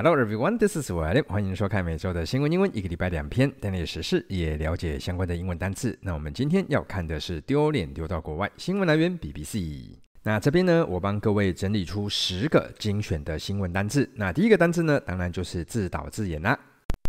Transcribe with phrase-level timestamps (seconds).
[0.00, 1.26] Hello everyone, this is William。
[1.26, 5.98] 欢迎收看每周的新闻英文，一个礼拜两篇，带你时事也了解相关的英文单词。
[6.00, 9.96] 那我们今天要看的是丢脸丢到国外，新闻来源 BBC。
[10.22, 14.08] 那这边呢，我帮各位整理出十个精选的新闻单词。
[14.14, 16.56] 那第一个单词呢，当然就是自导自演啦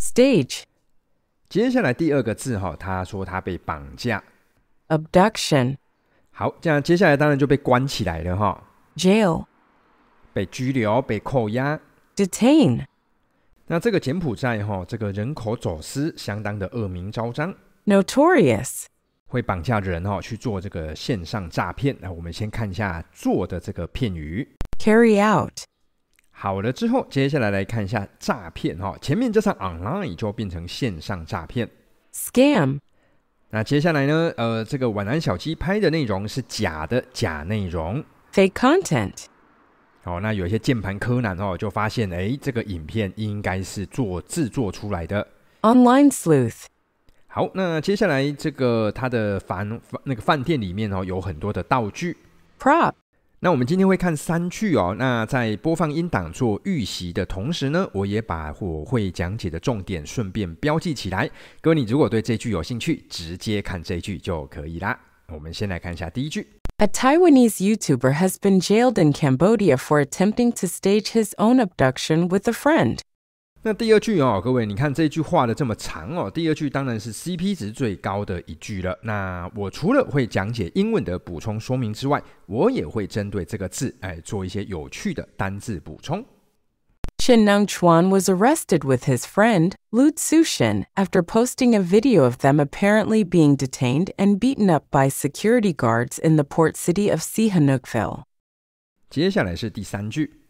[0.02, 0.64] ，stage。
[1.48, 4.24] 接下来第二个字哈，他说他被绑架
[4.88, 5.76] ，abduction。
[6.32, 8.64] 好，这样接下来当然就被关起来了哈
[8.96, 9.46] ，jail。
[10.34, 11.80] 被拘留、被扣押。
[12.20, 12.84] Detain，
[13.68, 17.56] 那这个柬埔寨哈，这个人口走私相当的恶名昭彰。
[17.86, 18.88] Notorious，
[19.28, 21.96] 会绑架人哦去做这个线上诈骗。
[22.02, 24.46] 那我们先看一下做的这个片语。
[24.78, 25.62] Carry out，
[26.32, 31.70] 好了之后，接下来来看一下诈骗哈，前面加上 online 就变成线上诈骗。
[32.14, 32.80] Scam，
[33.52, 34.34] 那接下来呢？
[34.36, 38.04] 呃，这个晚安小鸡拍的内容是假的假内容。
[38.34, 39.28] Fake content。
[40.04, 45.28] 哦，那有一些键盘柯南哦，就发现哎，这个影片应该是做制作出来的。
[45.62, 46.66] Online sleuth。
[47.28, 52.18] 好，那接下来这个它的饭那个饭店里面哦，有很多的道具。
[52.60, 52.94] Prop。
[53.42, 54.96] 那我们今天会看三句哦。
[54.98, 61.30] 那在播放音档做预习的同时呢，我也把我会讲解的重点顺便标记起来。
[61.62, 65.00] 各位，你如果对这句有兴趣，直接看这句就可以啦。
[65.28, 66.59] 我们先来看一下第一句。
[66.79, 72.49] A Taiwanese YouTuber has been jailed in Cambodia for attempting to stage his own abduction with
[72.49, 72.99] a friend.
[73.63, 78.99] 那第二句哦，各位，你看这句话的这么长哦，第二句当然是 CP 值最高的一句了。
[79.03, 86.23] 那我除了会讲解英文的补充说明之外，我也会针对这个字哎做一些有趣的单字补充。
[87.20, 92.62] Chen Chuan was arrested with his friend, Lu Tsushin, after posting a video of them
[92.62, 98.24] apparently being detained and beaten up by security guards in the port city of Sihanoukville.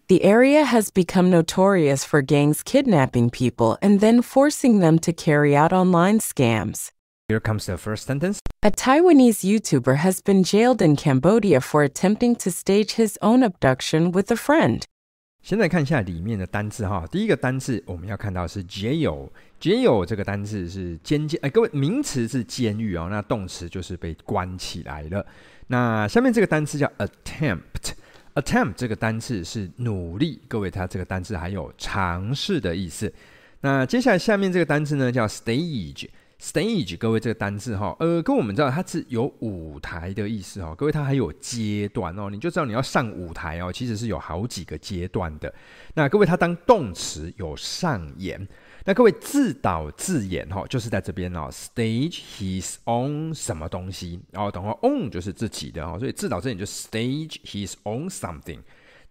[0.10, 5.56] The area has become notorious for gangs kidnapping people and then forcing them to carry
[5.56, 6.92] out online scams.
[7.28, 8.40] Here comes the first sentence.
[8.62, 14.12] A Taiwanese YouTuber has been jailed in Cambodia for attempting to stage his own abduction
[14.12, 14.86] with a friend.
[15.42, 25.26] 先来看一下里面的单字哈，第一个单字我们要看到是 jail，jail 这个单字是监禁，哎，各位名词是监狱哦，那动词就是被关起来了。
[25.68, 33.12] 那下面这个单词叫 attempt，attempt 这个单字是努力，各位它这个单字还有尝试的意思。
[33.62, 36.08] 那接下来下面这个单字呢叫 stage。
[36.42, 45.54] Stage，各位这个单字哈，呃，跟我们知道它是有舞台的意思哈，各位它还有阶段哦，你就知道你要上舞台哦，其实是有好几个阶段的。
[45.96, 48.48] 那各位它当动词有上演，
[48.86, 58.60] 那各位自导自演哈，就是在这边哦，stage his own 什么东西，然后等会 own 就是自己的哦，所以自导自演就 stage his own something。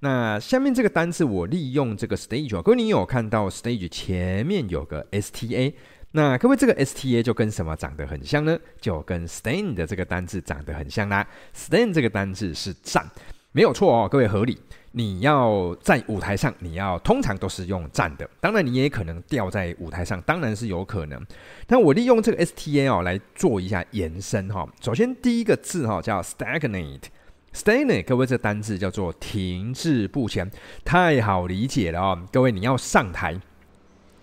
[0.00, 5.74] 那下面这个单字我利用这个 stage，各位你有看到 stage 前面有个 sta。
[6.12, 8.58] 那各位，这个 S T A 就跟什么长得很像呢？
[8.80, 11.26] 就跟 stand 的这个单字长得很像啦。
[11.54, 13.06] stand 这个单字是站，
[13.52, 14.58] 没有错哦，各位合理。
[14.92, 18.28] 你要在舞台上，你要通常都是用站的。
[18.40, 21.22] 当然，你也可能掉在舞台上，当然是有可能。
[21.66, 24.66] 但我利用这个 S T A 哦来做一下延伸哈。
[24.80, 30.50] 首先第一个字哈叫 stagnate，stagnate 各位这个单字叫做停滞不前，
[30.86, 32.18] 太好理解了哦。
[32.32, 33.38] 各位你要上台。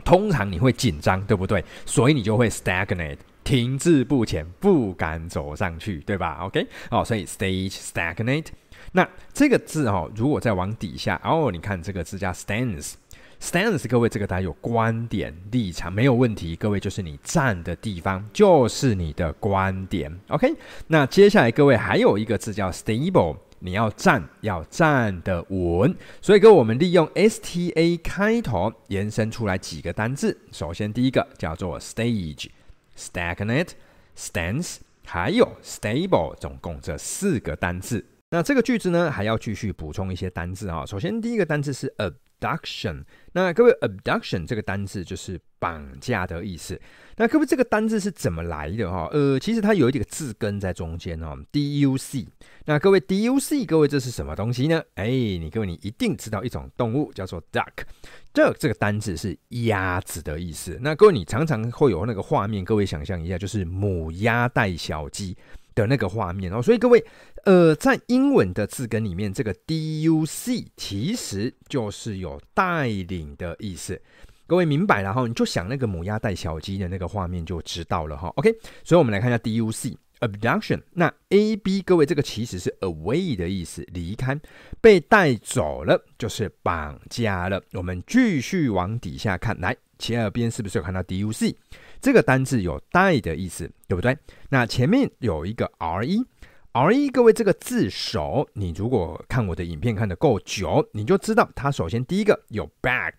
[0.06, 1.66] 通常你会紧张，对不对？
[1.86, 8.48] 所以你就会 stagnate，停滞不前，不敢走上去，对吧？OK，哦，所以 stage stagnate。
[8.92, 20.16] 那这个字哦，如果再往底下，哦，你看这个字叫 stance，stance，各位这个大家有观点立场没有问题，各位就是你站的地方，就是你的观点。
[20.28, 20.54] OK，
[20.88, 23.38] 那接下来各位还有一个字叫 stable。
[23.66, 30.40] 你要站，要站得稳，所以跟我们利用 S T A 开头延伸出来几个单字。
[30.52, 32.50] 首先第一个叫做 stage、
[32.96, 33.70] stagnate、
[34.16, 38.06] stance，还有 stable，总共这四个单字。
[38.32, 40.86] 那这个句子呢，还要继续补充一些单字啊。
[40.86, 43.04] 首先第一个单字是 abduction，
[43.34, 46.80] 那各位 abduction 这个单字就是绑架的意思。
[47.18, 49.08] 那各位这个单字是怎么来的哈？
[49.14, 52.28] 呃，其实它有一个字根在中间哦，D U C。
[52.66, 54.82] 那各位 D U C，各位这是什么东西呢？
[54.96, 57.86] 哎，你各位你一定知道一种动物叫做 duck。
[58.34, 60.78] duck 这个单字是鸭子的意思。
[60.82, 65.38] 那各位你常常会有那个画面，各位想象一下，就是母鸭带小鸡
[65.76, 66.62] 的那个画面哦。
[66.62, 67.06] 所以各位，
[67.44, 74.02] 呃，在英文的字根里面，这个 D U C 其实就是有带领的意思。
[74.48, 78.32] 各位明白了哈，你就想那个母鸭带小鸡的那个画面就知道了哈。
[78.36, 78.52] OK，
[78.84, 80.82] 所以我们来看一下 D U C abduction。
[80.94, 84.40] 那 A B 各位这个其实是 away 的意思，离开，
[84.80, 87.60] 被带走了，就是绑架了。
[87.74, 91.56] 我们继续往底下看，来，前耳边是不是有看到 D U C
[92.02, 94.18] 这个单字有带的意思，对不对？
[94.50, 96.26] 那前面有一个 R E。
[96.74, 103.14] R E，各位这个字首，你如果看我的影片看得够久，你就知道它首先第一个有 back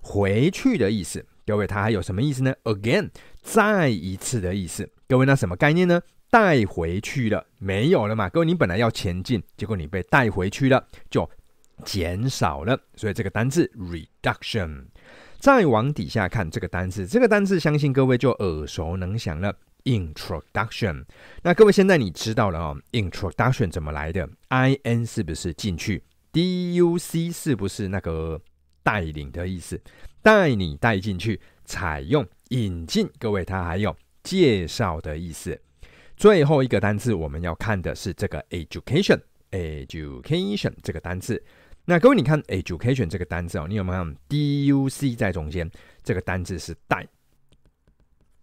[0.00, 1.22] 回去的意思。
[1.44, 3.10] 各位，它还有什么意思呢？Again，
[3.42, 4.90] 再一次的意思。
[5.06, 6.00] 各位，那什么概念呢？
[6.30, 8.30] 带回去了，没有了嘛？
[8.30, 11.28] 各位，你本来要前进，结果你被带回去了，就
[11.84, 12.80] 减少了。
[12.96, 14.86] 所以这个单字 reduction。
[15.42, 19.52] 再往底下看这个单字，这个单字相信各位就耳熟能详了。
[19.82, 21.04] Introduction，
[21.42, 24.28] 那各位现在你知道了哦，Introduction 怎么来的
[24.84, 28.40] ？In 是不是进去？Duc 是不是那个
[28.84, 29.82] 带领的意思？
[30.22, 35.60] 带你带进去，采用引进，各位它还有介绍的意思。
[36.16, 41.42] 最后一个单字我们要看的是这个 Education，Education 这个单词。
[41.84, 45.70] 那各位你看 Education 这个单字哦，你有没有 Duc 在中间？
[46.02, 47.06] 这个单字是带。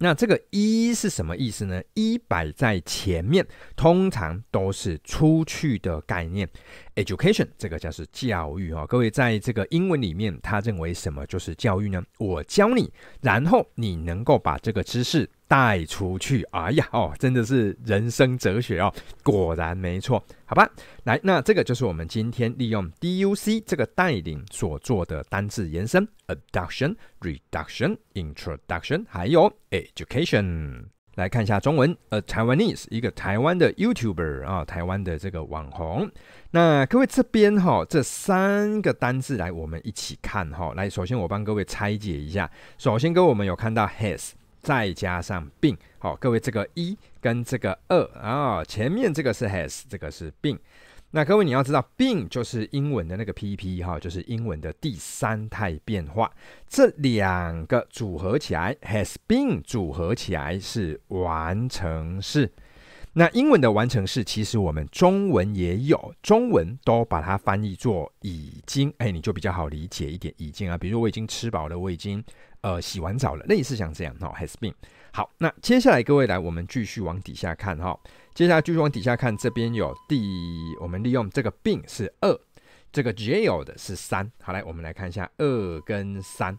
[0.02, 1.82] 那这个一是什么意思呢？
[1.92, 3.46] 一摆在前面，
[3.76, 6.48] 通常都是出去的概念。
[6.96, 12.02] Education 这个叫是教育哦，各位在这个英文里面，他认为什么就是教育呢？
[12.18, 16.42] 我教你，然后你能够把这个知识带出去。
[16.50, 18.92] 哎呀哦，真的是人生哲学哦，
[19.22, 20.22] 果然没错。
[20.44, 20.68] 好吧，
[21.04, 30.84] 来，那这个就是我们今天利用 DUC 这个带领所做的单字延伸：abduction、reduction、introduction，还有 education。
[31.16, 36.10] 来看一下中文，呃，Taiwanese 一个台湾的 YouTuber 啊，台湾的这个网红。
[36.52, 40.72] 那各位这边哈，这三个单字来，我们一起看哈。
[40.74, 42.50] 来，首先我帮各位拆解一下。
[42.78, 44.30] 首先，各位我们有看到 has。
[44.62, 50.58] 再加上 BIN，好，各位这个一跟这个二啊，前面这个是 has，这个是 BIN。
[51.12, 56.30] 那各位你要知道，并就是英文的那个 PP 哈，就是英文的第三态变化。
[56.68, 62.52] 这两个组合起来，has been 组合起来是完成式。
[63.14, 72.22] 那英文的完成式，其实我们中文也有，中文都把它翻译作已经，哎，你就比较好理解一点，已经啊，比如我已经吃饱了，我已经。
[72.62, 74.74] 呃，洗完澡了，类似像这样哈，has been。
[75.12, 77.98] 好，那接下来各位来，我们继续往底下看哈。
[78.32, 80.22] 接下来继续往底下看，这边有第，
[80.80, 82.40] 我们利用这个病是二，
[82.92, 84.30] 这个 jailed 是三。
[84.40, 86.56] 好，来我们来看一下二跟三。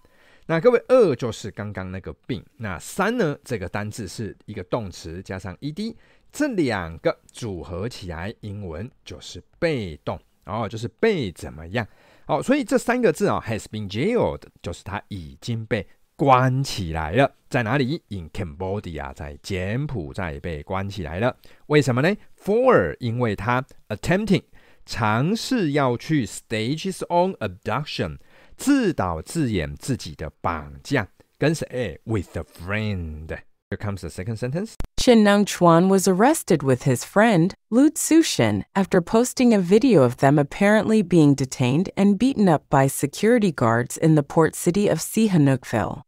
[0.48, 3.38] 那各位二就是刚刚那个病那三呢？
[3.44, 5.96] 这个单字是一个动词加上 ed，
[6.30, 11.88] 这两个组合起来，英文就是被动，哦，就是被怎么样？
[12.26, 15.88] 好，所以这三个字啊，has been jailed，就是它已经被
[16.21, 17.33] 关起来了。
[17.49, 18.03] 在哪里？
[18.09, 21.37] In Cambodia，在柬埔寨被关起来了。
[21.67, 22.17] 为什么呢？
[22.37, 24.43] For，因为他 attempting，
[24.85, 28.19] 尝试要去 stage his own abduction，
[28.57, 31.09] 自导自演自己的绑架，
[31.39, 32.01] 跟谁？
[32.05, 34.75] With a friend。Here comes the second sentence.
[34.97, 40.19] Chin Nung Chuan was arrested with his friend, Lu Tsushin, after posting a video of
[40.19, 44.99] them apparently being detained and beaten up by security guards in the port city of
[44.99, 46.03] Sihanoukville.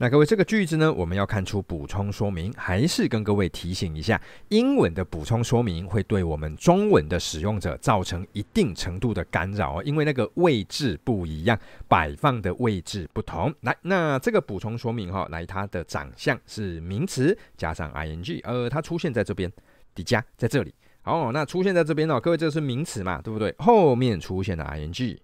[0.00, 11.58] 那各位，这个句子呢，我们要看出补充说明，还是跟各位提醒一下，英文的补充说明会对我们中文的使用者造成一定程度的干扰哦，因为那个位置不一样，
[11.88, 13.52] 摆放的位置不同。
[13.62, 19.52] 来，那这个补充说明哈，来，它的长相是名词加上 ing，呃，它出现在这边，
[19.96, 20.72] 底加在这里。
[21.02, 23.52] 哦，那出现在这边哦，各位，这是名词嘛，对不对？
[23.58, 25.18] 后面出现的 ing。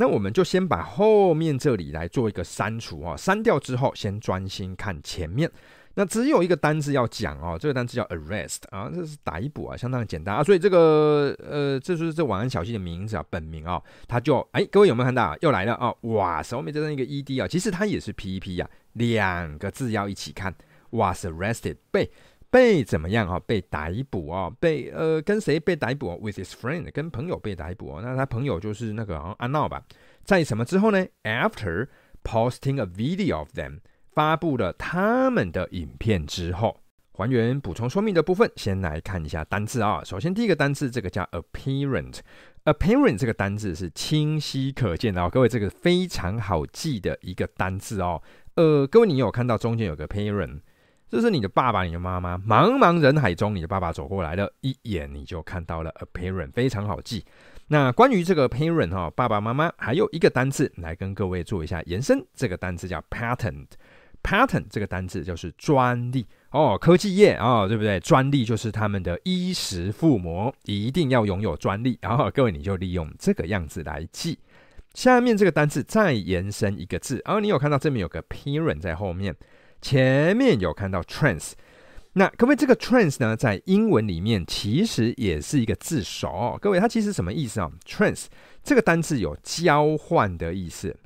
[0.00, 5.50] 那我们就先把后面这里来做一个删除哦，删掉之后，先专心看前面。
[5.94, 10.44] 那只有一个单字要讲哦，这个单字叫 arrest 啊，这是逮捕啊，相当的简单啊。
[10.44, 15.92] 所以这个呃，这就是这晚安小溪的名字啊，本名啊，他就哎，各位有没有看到啊又来了啊？
[16.02, 20.54] 哇，后面加上一个 ed 啊，其实它也是 pep 啊，两个字要一起看。
[20.90, 22.08] Was arrested 被。
[22.50, 23.38] 被怎么样啊？
[23.40, 24.50] 被逮捕啊？
[24.58, 28.00] 被呃，跟谁被逮捕？With his friend，跟朋友被逮捕哦。
[28.02, 29.82] 那他朋友就是那个好像阿闹吧？
[30.24, 31.88] 在什么之后呢？After
[32.24, 33.80] posting a video of them，
[34.12, 36.80] 发布了他们的影片之后，
[37.12, 40.02] 还原补充说明的部分，先来看一下单字啊。
[40.02, 45.28] 首先第一个单字，这个叫 apparent，apparent 这个单字是清晰可见的哦。
[45.30, 48.22] 各位，这个非常好记的一个单字哦。
[48.54, 50.60] 呃，各位你有看到中间有个 parent？
[51.10, 52.36] 这是你的爸爸，你的妈妈。
[52.38, 57.24] 茫茫人海中，你的爸爸走过来了，一眼你就看到了 a parent，非常好记。
[57.68, 63.66] 那关于这个 parent 哈，爸爸妈妈还有一个单字来跟各位做一下延伸，这个单字叫 patent。
[64.22, 68.00] patent 这个单字就是专利哦，科技业、哦，对不对？
[68.00, 71.96] 专利就是他们的衣食父母，一定要拥有专利。
[72.02, 74.38] 然后各位你就利用这个样子来记。
[74.94, 79.34] 下面这个单字再延伸一个字，然后你有看到这边有个 parent 在后面，
[79.80, 81.52] 前面有看到 trans。
[82.14, 86.58] 那各位这个 trans 呢，在英文里面其实也是一个字首、哦。
[86.60, 88.26] 各位它其实什么意思啊？trans
[88.64, 90.96] 这个单字有交换的意思。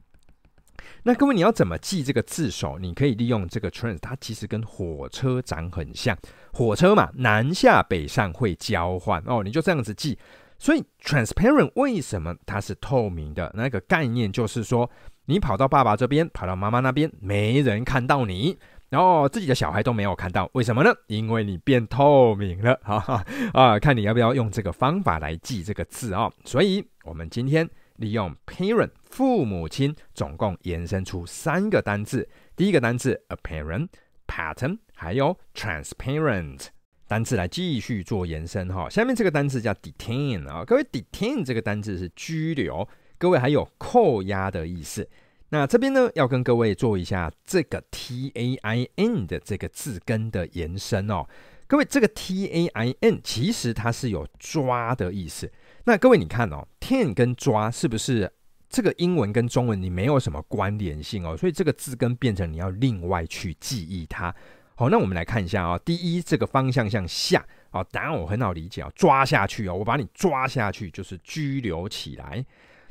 [1.04, 2.78] 那各位，你要怎么记这个字首？
[2.78, 6.16] 你可以利用这个 trans，它其实跟火车长很像。
[6.52, 10.16] 火车嘛，南下北上会交换哦，你就这样子记。
[10.58, 13.52] 所以 transparent 为什么它是透明的？
[13.54, 14.88] 那个概念就是说，
[15.32, 18.58] 你跑到爸爸这边，跑到妈妈那边，没人看到你，
[18.90, 20.92] 然后自己的小孩都没有看到，为什么呢？
[21.06, 22.78] 因为你变透明了。
[22.84, 23.24] 哈哈
[23.54, 26.30] 啊，看你要不要用这个方法来记这个字哦。
[26.44, 27.68] 所以我们今天。
[27.96, 32.28] 利用 parent 父母亲，总共延伸出三个单字。
[32.56, 33.88] 第一个单字 apparent、
[34.26, 36.68] pattern，还有 transparent
[37.06, 38.88] 单字来继续做延伸哈。
[38.88, 45.08] 下面这个单字叫 detain 啊，各位 detain 这个单字是拘留，各位还有扣押的意思。
[45.52, 51.26] 那这边呢，要跟各位做一下这个 t a i n 的这个字根的延伸哦。
[51.66, 55.52] 各位，这个 t a i n 其实它是有抓的意思。
[55.84, 58.32] 那各位，你看哦，tan 跟抓是不是
[58.70, 61.36] 这个英文跟中文你没有什么关联性哦？
[61.36, 64.34] 所以这个字根变成你要另外去记忆它。
[64.74, 72.42] 好，那我们来看一下啊、哦，第一，这个方向向下哦，答案我很好理解哦，抓下去哦，我把你抓下去就是拘留起来。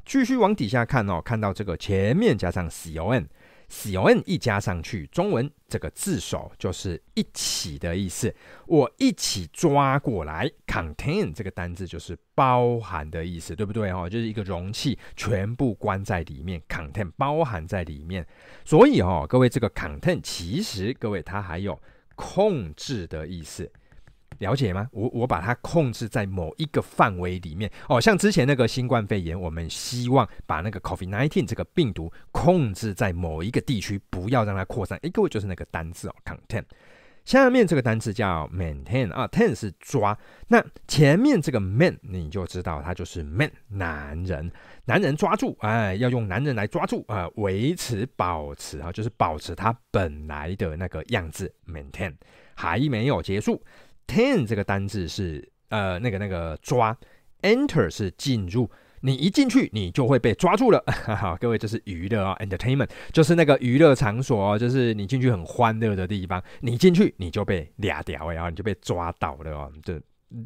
[0.05, 3.27] 继续往底下看哦，看到这个前面加上 con。
[3.71, 8.35] con 一加上去，中文这个字首就是一起的意思。
[8.67, 13.89] 我一起抓过来，contain 这个单字就是包含的意思，对不对？
[13.91, 18.27] 哦，就是一个容器全部关在里面，contain 包含在里面。
[18.65, 21.81] 所以哦，各位这个 contain 其实各位它还有
[22.15, 23.71] 控制的意思。
[24.41, 24.89] 了解吗？
[24.91, 34.97] 我我把它控制在某一个范围里面哦，像之前那个新冠肺炎，我们希望把那个 COVID-19 这个病毒控制在某一个地区，不要让它扩散。
[35.03, 36.63] 诶，各位就是那个单字哦，contain。
[37.23, 40.17] 下面这个单字叫 maintain 啊，ten 是抓。
[40.47, 44.51] 那前面这个 man 你就知道它就是 man 男人，
[44.85, 51.53] 男人抓住，哎，要用男人来抓住啊，维持保持啊，就是保持它本来的那个样子。
[51.67, 52.11] maintain
[52.55, 53.61] 还没有结束。
[54.11, 56.97] Ten 这个单字是呃那个那个抓
[57.43, 60.83] ，enter 是进入，你一进去你就会被抓住了。
[61.05, 69.97] 哈哈，各位这是娱乐啊，entertainment 就是那个娱乐场所哦，就是你进去很欢乐的地方，你进去你就被俩屌，然后你就被抓到了哦，就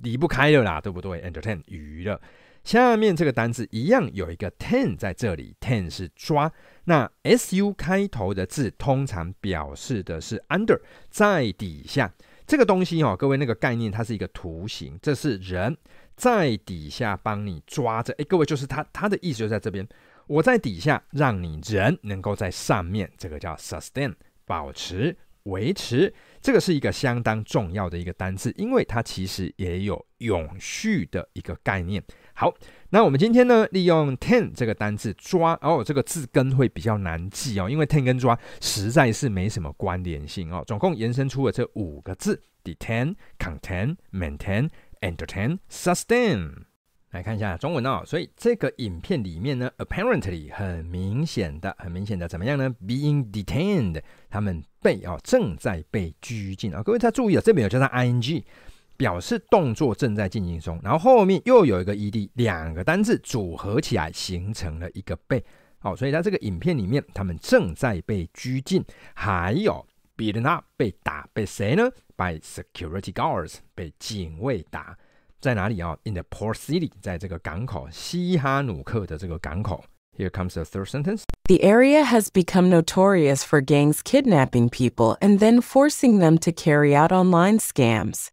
[0.04, 2.22] 离不开了啦，对不对？entertain 娱乐。
[2.64, 6.52] 下面这个单字一样有一个 ten 在这里，ten 是抓，
[6.86, 10.80] 那 su 开头的字通常表示的是 under
[11.10, 12.14] 在底下。
[12.48, 15.76] 这个东西哦，各位那个概念，它是一个图形，这是人
[16.16, 18.14] 在底下帮你抓着。
[18.18, 19.88] 哎，各位就是他，他的意思就在这边。
[20.28, 24.14] 我在底下，让你人能够在上面，这个叫 sustain，
[24.46, 26.14] 保持、维持。
[26.46, 32.04] 这个是一个相当重要的一个单词，因为它其实也有永续的一个概念。
[32.36, 32.54] 好，
[32.92, 40.64] 那我们今天呢，利用 ten 这个单字抓哦，这个字根会比较难记哦，因为 ten 跟抓实在是没什么关联性哦。
[40.68, 44.70] 总共延伸出了这五个字：detain、contain、maintain、
[45.02, 46.52] entertain、sustain。
[47.12, 58.44] 来看一下中文哦，所以这个影片里面呢，apparently 很明显的、很明显的怎么样呢？being detained，他们被哦正在被拘禁啊、各位大家注意了，这边有加上 ing。
[58.98, 65.44] 表示动作正在进行中，然后后面又有一个 ed，两个单字组合起来形成了一个被。
[65.80, 68.82] 好，所以在这个影片里面，他们正在被拘禁，
[69.14, 69.86] 还有
[70.16, 74.98] beaten up 被打，被谁呢？By security guards 被警卫打，
[75.45, 75.97] 在哪里啊？
[76.05, 79.83] In the port city，在这个港口西哈努克的这个港口。
[80.19, 81.23] Here comes the third sentence.
[81.45, 86.95] The area has become notorious for gangs kidnapping people and then forcing them to carry
[86.95, 88.27] out online scams.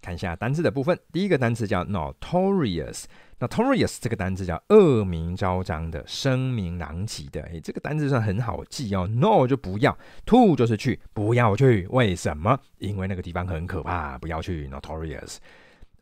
[0.00, 7.42] 看一下单字的部分，第一个单词叫 notorious。notorious 这个单字叫恶名昭彰的、声名狼藉的。
[7.42, 9.06] 诶，这个单字算很好记哦。
[9.08, 11.86] no 就不要，to 就是去，不要去。
[11.90, 12.58] 为什么？
[12.78, 14.68] 因为那个地方很可怕，不要去。
[14.68, 15.36] notorious。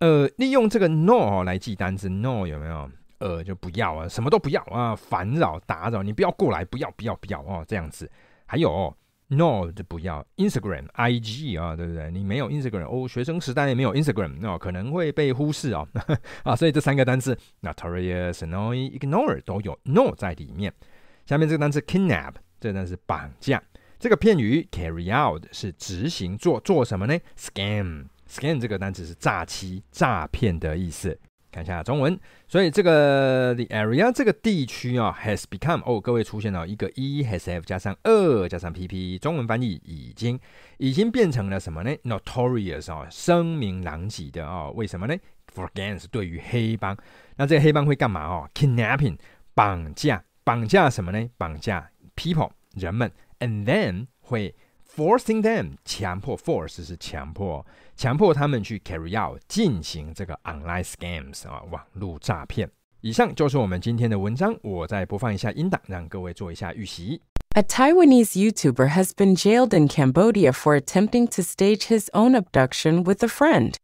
[0.01, 2.91] 呃，利用这个 no 来记单词，no 有没有？
[3.19, 8.11] 呃，就不要啊，什么都不要啊，烦扰、打扰，你不要过来，不要，不要，不要哦，这样子。
[8.45, 8.97] 还有、哦。
[9.33, 12.11] No 就不要 Instagram、IG 啊，对不对？
[12.11, 15.87] 你没有 Instagram 哦，学生时代也没有 Instagram，哦、可能会被忽视哦。
[16.43, 20.73] 啊，所以这三个单词 notorious、annoy、ignore 都有 no 在里面。
[21.25, 23.63] 下面这个单词 kidnap，这个单词绑架，
[23.97, 31.19] 这个片语 carry out 是执行做做什么呢？scam scam 这个单词是诈欺、诈骗的意思。
[31.51, 40.39] 看一下中文，所以这个 the area 这个地区啊，has become 哦，各位出现了一个 e has f 加上二加上 pp，中文翻译已经
[40.77, 45.15] 已经变成了什么呢？notorious 哦，声名狼藉的哦，为什么呢
[45.53, 46.97] ？for gangs 对于黑帮，
[47.35, 49.17] 那这个黑帮会干嘛哦？kidnapping
[49.53, 51.29] 绑架，绑架什么呢？
[51.37, 54.55] 绑架 people 人们，and then 会
[54.94, 57.64] forcing them 强迫 force 是强迫。
[57.96, 62.70] 强迫他们去 carry out 进行这个 online scams 啊，网络诈骗。
[63.00, 67.20] 以上就是我们今天的文章，我再播放一下音档，让各位做一下预习。
[67.54, 73.24] A Taiwanese YouTuber has been jailed in Cambodia for attempting to stage his own abduction with
[73.24, 73.74] a friend.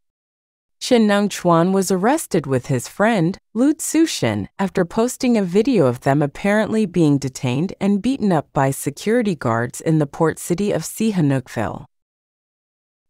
[0.80, 6.00] Shin Nung Chuan was arrested with his friend, Lu Tsushin, after posting a video of
[6.00, 10.82] them apparently being detained and beaten up by security guards in the port city of
[10.82, 11.84] Sihanoukville.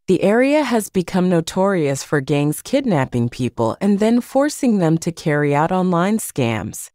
[0.06, 5.54] The area has become notorious for gangs kidnapping people and then forcing them to carry
[5.54, 6.90] out online scams.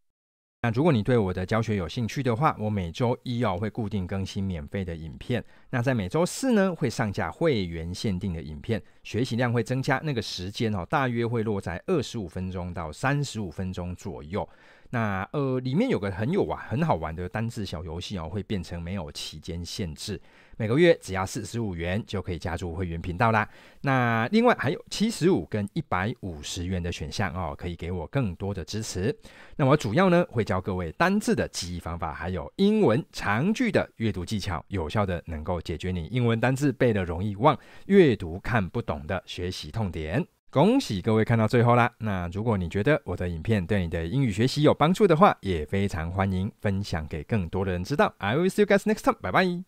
[0.66, 5.44] 那如果你对我的教学有兴趣的话，我每周一哦会固定更新免费的影片。
[5.72, 14.48] 那在每周四呢会上架会员限定的影片，学习量会增加，那个时间哦大约会落在二十五分钟到三十五分钟左右。
[14.94, 20.22] 那呃，里面有个很有玩、很好玩的单字小游戏哦，会变成没有期间限制，
[20.56, 23.50] 每个月只要四十五元就可以加入会员频道啦。
[23.82, 29.18] 那另外还有七十五跟一百五十元的选项哦，可以给我更多的支持。
[29.56, 37.58] 那我主要呢会教各位单字的记忆方法，还有英文长句的阅读技巧，有效的能够解决你英文单字背了容易忘、
[37.88, 40.24] 阅读看不懂的学习痛点。
[40.54, 41.92] 恭喜各位看到最后啦！
[41.98, 48.14] 那如果你觉得我的影片对你的英语学习有帮助的话，也非常欢迎分享给更多的人知道。
[48.20, 49.64] I will see you guys next time，拜拜。